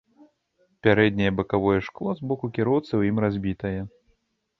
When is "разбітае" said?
3.25-3.79